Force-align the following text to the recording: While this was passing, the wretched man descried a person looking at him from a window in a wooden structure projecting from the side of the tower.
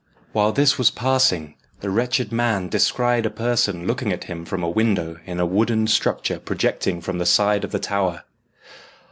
While 0.31 0.51
this 0.51 0.79
was 0.79 0.89
passing, 0.89 1.53
the 1.81 1.91
wretched 1.91 2.31
man 2.31 2.69
descried 2.69 3.27
a 3.27 3.29
person 3.29 3.85
looking 3.85 4.11
at 4.11 4.23
him 4.23 4.45
from 4.45 4.63
a 4.63 4.67
window 4.67 5.19
in 5.27 5.39
a 5.39 5.45
wooden 5.45 5.85
structure 5.85 6.39
projecting 6.39 7.01
from 7.01 7.19
the 7.19 7.25
side 7.27 7.63
of 7.63 7.71
the 7.71 7.77
tower. 7.77 8.23